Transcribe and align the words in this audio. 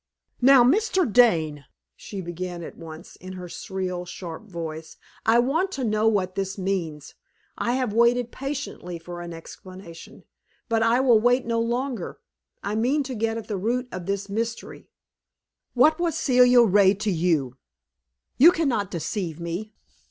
"Now 0.41 0.63
Mr. 0.63 1.05
Dane," 1.05 1.65
she 1.95 2.21
began 2.21 2.63
at 2.63 2.75
once, 2.75 3.17
in 3.17 3.33
her 3.33 3.47
shrill, 3.47 4.03
sharp 4.03 4.47
voice, 4.49 4.97
"I 5.27 5.37
want 5.37 5.71
to 5.73 5.83
know 5.83 6.07
what 6.07 6.33
this 6.33 6.57
means. 6.57 7.13
I 7.55 7.73
have 7.73 7.93
waited 7.93 8.31
patiently 8.31 8.97
for 8.97 9.21
an 9.21 9.31
explanation, 9.31 10.23
but 10.67 10.81
I 10.81 11.01
will 11.01 11.19
wait 11.19 11.45
no 11.45 11.59
longer. 11.59 12.17
I 12.63 12.73
mean 12.73 13.03
to 13.03 13.13
get 13.13 13.37
at 13.37 13.47
the 13.47 13.57
root 13.57 13.87
of 13.91 14.07
this 14.07 14.27
mystery. 14.27 14.89
"What 15.75 15.99
was 15.99 16.17
Celia 16.17 16.63
Ray 16.63 16.95
to 16.95 17.11
you? 17.11 17.57
You 18.39 18.51
can 18.51 18.67
not 18.67 18.89
deceive 18.89 19.39
me. 19.39 19.71